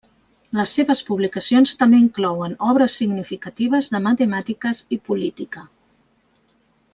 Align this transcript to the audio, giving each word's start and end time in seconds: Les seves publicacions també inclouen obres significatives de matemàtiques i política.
Les 0.59 0.71
seves 0.77 1.01
publicacions 1.09 1.73
també 1.81 1.99
inclouen 2.03 2.55
obres 2.71 2.95
significatives 3.01 3.91
de 3.97 4.01
matemàtiques 4.07 4.83
i 4.99 5.03
política. 5.11 5.67